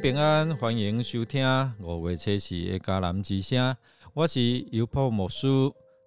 [0.00, 1.44] 平安，欢迎收听
[1.78, 2.32] 五月七
[2.64, 3.76] 日的迦南之声。
[4.14, 4.40] 我是
[4.72, 5.46] 尤泡牧师，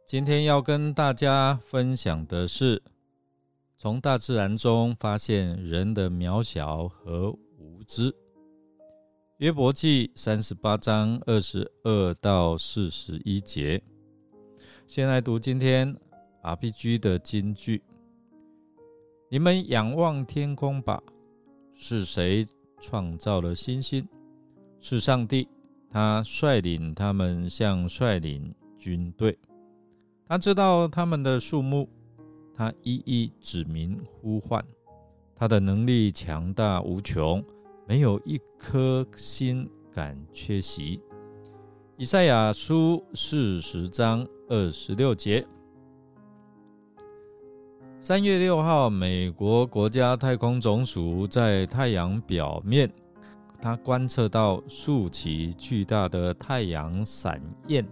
[0.07, 2.81] 今天要跟大家分享的是，
[3.77, 7.29] 从大自然中发现人的渺小和
[7.59, 8.11] 无知。
[9.37, 13.79] 约伯记三十八章二十二到四十一节。
[14.87, 15.95] 先来读今天
[16.41, 17.83] RPG 的金句：
[19.29, 20.99] 你们仰望天空吧，
[21.75, 22.43] 是谁？
[22.83, 24.05] 创造了星星，
[24.81, 25.47] 是上帝，
[25.89, 29.39] 他率领他们像率领军队，
[30.27, 31.87] 他知道他们的数目，
[32.53, 34.61] 他一一指明呼唤，
[35.33, 37.41] 他的能力强大无穷，
[37.87, 40.99] 没有一颗心敢缺席。
[41.95, 45.47] 以赛亚书四十章二十六节。
[48.03, 52.91] 三月六号，美国国家太空总署在太阳表面，
[53.61, 57.87] 它观测到数起巨大的太阳闪焰。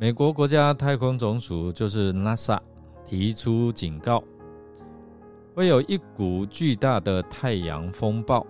[0.00, 2.58] 美国国家太空总署就是 NASA
[3.04, 4.20] 提出警告，
[5.54, 8.44] 会有一股巨大的太阳风暴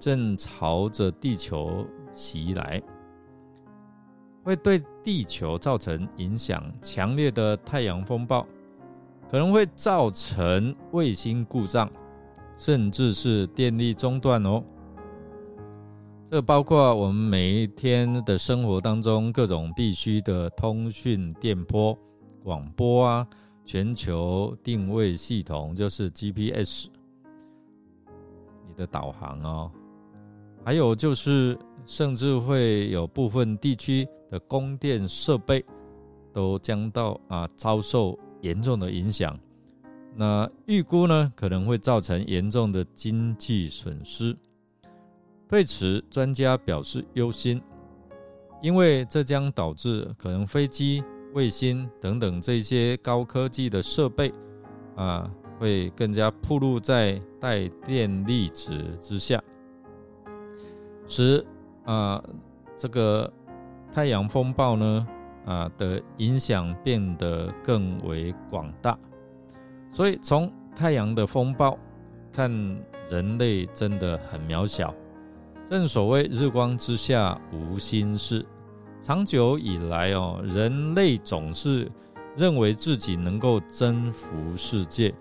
[0.00, 2.82] 正朝着地球袭来，
[4.42, 6.64] 会对地球造成影响。
[6.80, 8.46] 强烈的太阳风暴。
[9.32, 11.90] 可能会造成卫星故障，
[12.58, 14.62] 甚至是电力中断哦。
[16.30, 21.98] 这包括我们每一天的生活当中各种必须的通讯电波、
[22.44, 23.26] 广播啊，
[23.64, 26.88] 全球定位系统就是 GPS，
[28.68, 29.72] 你的导航哦，
[30.62, 35.64] 还有就是甚至会有部分地区的供电设备
[36.34, 38.18] 都将到啊遭受。
[38.42, 39.36] 严重的影响，
[40.14, 44.36] 那预估呢可能会造成严重的经济损失。
[45.48, 47.60] 对此，专家表示忧心，
[48.60, 51.02] 因为这将导致可能飞机、
[51.34, 54.32] 卫星等等这些高科技的设备
[54.96, 59.42] 啊，会更加暴露在带电粒子之下，
[61.06, 61.44] 使
[61.84, 62.22] 啊
[62.76, 63.32] 这个
[63.92, 65.06] 太阳风暴呢。
[65.44, 68.98] 啊的影响变得更为广大，
[69.90, 71.78] 所以从太阳的风暴
[72.32, 72.50] 看，
[73.10, 74.94] 人类真的很渺小。
[75.68, 78.44] 正所谓日光之下无心事，
[79.00, 81.90] 长久以来哦，人类总是
[82.36, 85.14] 认为自己能够征服世界。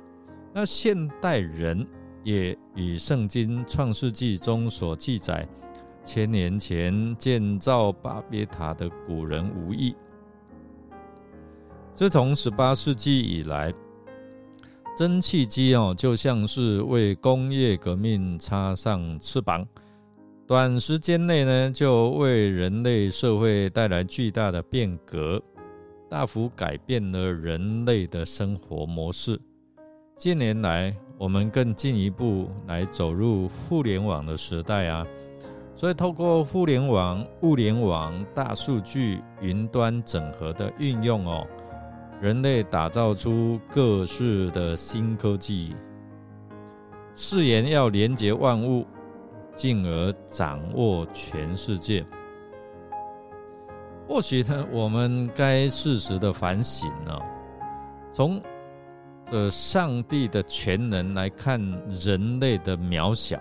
[0.53, 1.87] 那现代人
[2.23, 5.47] 也与圣经创世纪中所记载，
[6.03, 9.95] 千年前建造巴别塔的古人无异。
[11.93, 13.71] 自从十八世纪以来，
[14.97, 19.67] 蒸汽机哦，就像是为工业革命插上翅膀，
[20.47, 25.39] 短时间内呢，就为人类社会带来巨大的变革，
[26.09, 29.39] 大幅改变了人类的生活模式。
[30.17, 35.05] 近年来，我们更进一步来走入互联网的时代啊，
[35.75, 41.45] 所以透过互联网、物联网、大数据、云端整合的运用哦。
[42.21, 45.75] 人类打造出各式的新科技，
[47.15, 48.85] 誓言要连接万物，
[49.55, 52.05] 进而掌握全世界。
[54.07, 57.19] 或许呢，我们该适时的反省呢，
[58.11, 58.39] 从
[59.23, 63.39] 这上帝的全能来看人类的渺小。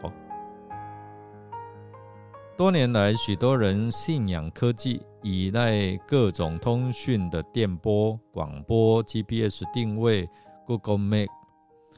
[2.61, 5.01] 多年来，许多人信仰科技。
[5.23, 10.29] 依赖各种通讯的电波、广播、GPS 定位、
[10.67, 11.29] Google Map，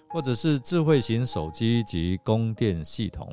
[0.08, 3.28] 或者是智慧型手机及供电系统。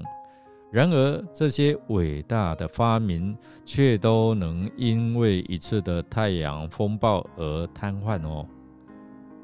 [0.72, 8.44] 然而，这些伟大的发明却都能因为一次的太阳风暴而瘫痪哦。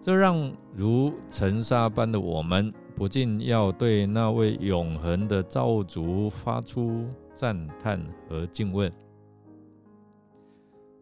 [0.02, 7.06] 这让如尘沙般的我们，不禁要对那位永恒的造物主发出
[7.36, 8.92] 赞叹和敬畏。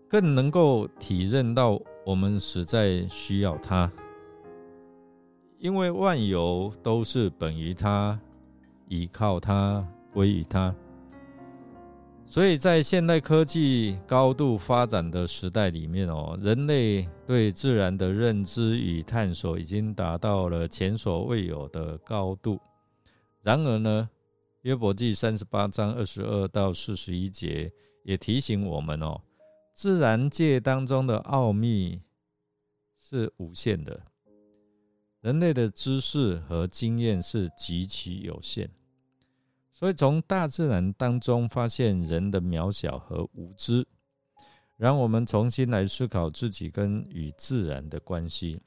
[0.09, 3.91] 更能够体认到我们实在需要他，
[5.57, 8.19] 因为万有都是本于他，
[8.89, 10.75] 依靠他，归于他。
[12.25, 22.59] 所以在现代科技高度发展的时代里面哦，人类对自然的认知与探索已经达到了前所未有的高度。
[23.41, 24.09] 然而呢，
[24.63, 27.69] 约伯记三十八章二十二到四十一节
[28.03, 29.21] 也提醒我们哦。
[29.73, 32.01] 自然界当中的奥秘
[32.97, 34.05] 是无限的，
[35.19, 38.69] 人类的知识和经验是极其有限。
[39.73, 43.85] 所以从大自然当中发现人的渺小和无知，
[44.77, 48.61] 让我们重新来思考自己跟与自然的关系。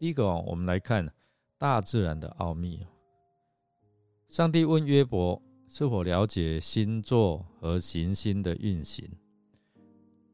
[0.00, 1.14] 第一个哦，我们来看
[1.56, 2.84] 大自然的奥秘。
[4.28, 5.40] 上帝问约伯
[5.70, 9.08] 是否了解星座和行星的运行。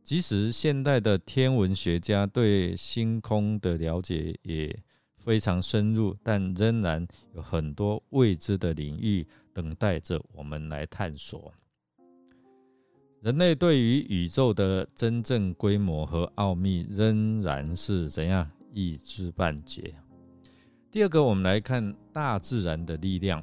[0.03, 4.77] 即使现代的天文学家对星空的了解也
[5.17, 11.55] 非常深入，但仍然有很多未知的领域等待着我们来探索。
[13.23, 19.95] 人类对于宇宙的真正规模和奥秘仍然是怎样一知半解。
[20.91, 23.43] 第二个，我们来看大自然的力量。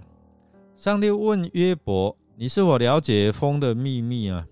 [0.82, 4.48] 上帝问约伯：“你是否了解风的秘密啊？”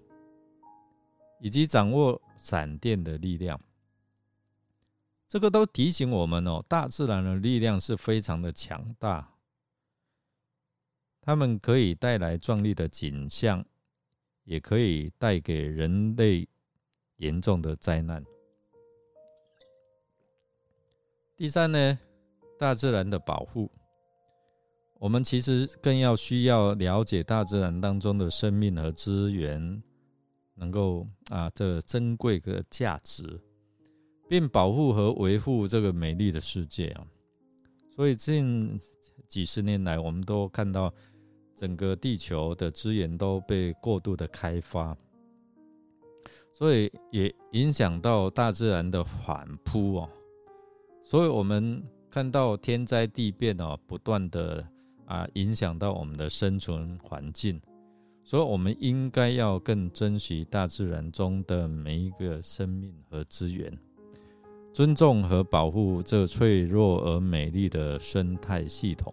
[1.41, 3.59] 以及掌握闪电的力量，
[5.27, 9.33] 这个都提醒我们哦，大自然的力量是非常的强大，
[11.19, 13.65] 它们可以带来壮丽的景象，
[14.43, 16.47] 也可以带给人类
[17.15, 18.23] 严重的灾难。
[21.35, 21.99] 第三呢，
[22.59, 23.71] 大自然的保护，
[24.99, 29.81] 我们其实更要需要了解大自然当中的生命和资源。
[30.61, 33.23] 能够啊，这珍贵的价值，
[34.27, 37.07] 并保护和维护这个美丽的世界啊！
[37.95, 38.77] 所以近
[39.25, 40.93] 几十年来，我们都看到
[41.55, 44.97] 整个地球的资源都被过度的开发，
[46.51, 50.09] 所以也影响到大自然的反扑哦。
[51.05, 54.67] 所以我们看到天灾地变哦，不断的
[55.09, 57.59] 啊影响到我们的生存环境。
[58.23, 63.75] 所以，我们应该要更珍惜大自然中的每一个生命和资源，
[64.71, 69.11] 尊重和保护这脆弱而美丽的生态系统。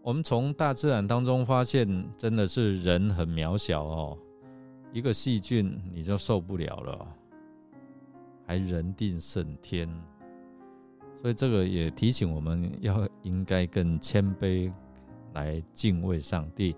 [0.00, 4.18] 我们从大自然当中发现，真的是人很渺小哦，
[4.92, 7.08] 一个细菌你就受不了了，
[8.46, 9.88] 还人定胜天。
[11.20, 14.72] 所以，这个也提醒我们要应该更谦卑
[15.34, 16.76] 来敬畏上帝。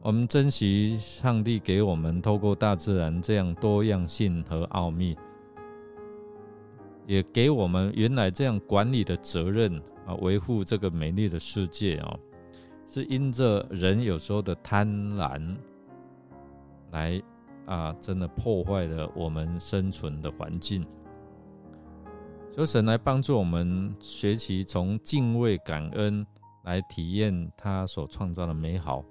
[0.00, 5.16] 我们珍惜上帝给我们透过大自然这样多样性和奥秘，
[7.06, 12.18] 也给我们原来这样管理的责任啊，维护这个美丽的世界啊，
[12.88, 15.56] 是因着人有时候的贪婪，
[16.90, 17.22] 来
[17.66, 20.84] 啊，真的破坏了我们生存的环境。
[22.54, 26.24] 求神来帮助我们学习从敬畏感恩
[26.64, 29.02] 来体验他所创造的美好。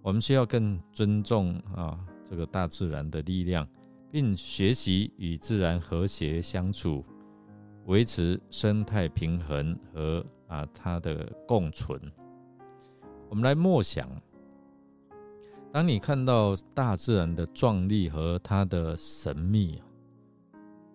[0.00, 3.66] 我们需要更尊重啊这个大自然的力量，
[4.12, 7.04] 并学习与自然和谐相处，
[7.86, 12.00] 维持生态平衡和啊它的共存。
[13.28, 14.08] 我们来默想：
[15.72, 19.82] 当你看到大自然的壮丽和它的神秘，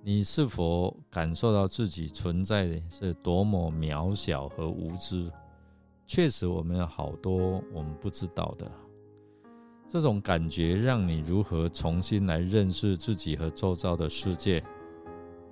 [0.05, 5.31] 你是否感受到自己存在的是多么渺小和无知？
[6.05, 8.69] 确实，我们有好多我们不知道的。
[9.87, 14.61] 这种感觉让你如何重新来认识自己和周遭的世界，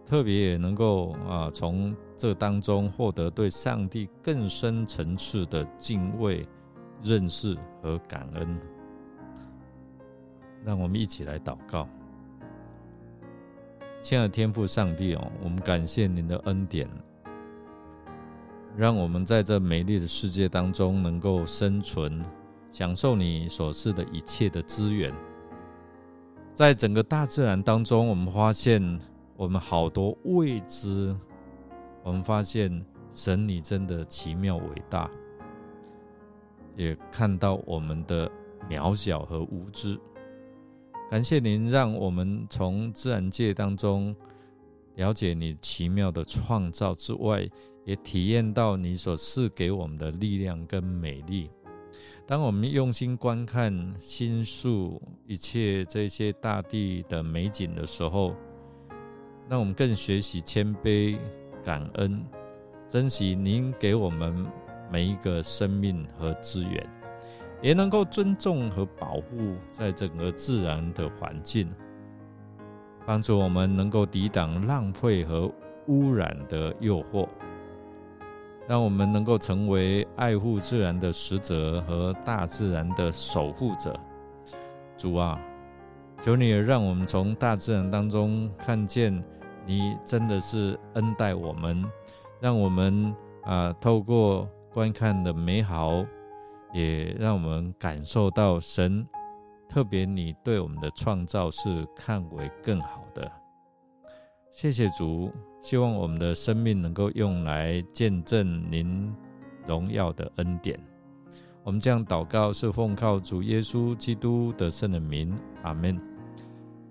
[0.06, 6.46] 特别也能够啊从这当中获得对上帝更深层次的敬畏、
[7.02, 8.60] 认识和感恩。
[10.66, 11.88] 让我们一起来祷告，
[14.02, 16.90] 亲爱的天父上帝哦，我们感谢您的恩典，
[18.76, 22.24] 让我们在这美丽的世界当中能够生存。
[22.72, 25.14] 享受你所赐的一切的资源，
[26.54, 28.82] 在整个大自然当中，我们发现
[29.36, 31.14] 我们好多未知。
[32.02, 35.12] 我们发现神你真的奇妙伟大，
[36.78, 38.32] 也看到我们的
[38.70, 40.00] 渺小和无知。
[41.12, 44.16] 感谢您，让我们从自然界当中
[44.96, 47.46] 了解你奇妙的创造之外，
[47.84, 51.52] 也体验到你所赐给我们的力量跟美丽。
[52.26, 58.34] 当我们用心观看星宿一切这些大地的美景的时候，
[59.50, 61.20] 让我们更学习谦卑、
[61.62, 62.26] 感恩、
[62.88, 64.46] 珍惜您给我们
[64.90, 66.90] 每一个生命和资源，
[67.62, 71.70] 也能够尊重和保护在整个自然的环境，
[73.06, 75.52] 帮助我们能够抵挡浪费和
[75.88, 77.28] 污染的诱惑。
[78.68, 83.94] 让我们能够成为爱护自然的使者和大自然的守护者。
[84.98, 85.38] 主啊，
[86.24, 89.12] 求你让我们从大自然当中看见
[89.66, 91.84] 你真的是恩待我们，
[92.40, 93.14] 让我们
[93.44, 96.06] 啊透过观看的美好，
[96.74, 99.06] 也让我们感受到神
[99.70, 103.32] 特别你对我们的创造是看为更好的。
[104.52, 109.14] 谢谢主，希望我们的生命能够用来见证您
[109.66, 110.80] 荣耀的恩典。
[111.64, 116.00] 我们这样祷告是奉靠主耶稣基督的圣名，阿门。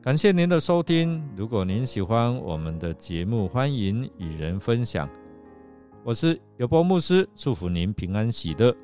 [0.00, 1.22] 感谢您的收听。
[1.37, 5.06] 如果您喜欢我们的节目，欢迎与人分享。
[6.02, 8.75] 我是尤波牧师，祝福您平安喜乐，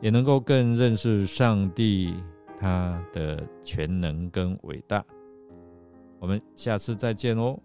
[0.00, 2.14] 也能够更认识上帝
[2.58, 5.04] 他的全能跟伟大。
[6.18, 7.58] 我们下次再见哦。